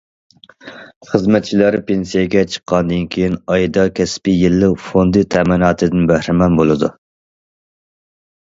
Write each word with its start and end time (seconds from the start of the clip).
خىزمەتچىلەر 1.09 1.75
پېنسىيەگە 1.89 2.41
چىققاندىن 2.53 3.03
كېيىن، 3.17 3.37
ئايدا 3.57 3.83
كەسپىي 4.01 4.39
يىللىق 4.45 4.75
فوندى 4.87 5.23
تەمىناتىدىن 5.37 6.11
بەھرىمەن 6.15 6.59
بولىدۇ. 6.63 6.91